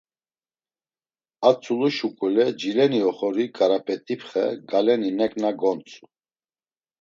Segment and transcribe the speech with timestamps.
[1.47, 6.03] A tzulu şuǩule cileni oxori Ǩarap̌et̆ipxe galeni neǩna gontzu.